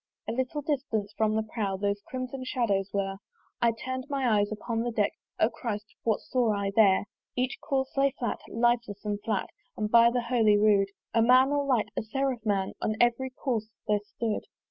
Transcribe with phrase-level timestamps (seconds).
[0.27, 3.17] A little distance from the prow Those crimson shadows were:
[3.61, 5.85] I turn'd my eyes upon the deck O Christ!
[6.01, 7.05] what saw I there?
[7.35, 11.67] Each corse lay flat, lifeless and flat; And by the Holy rood A man all
[11.67, 14.47] light, a seraph man, On every corse there stood.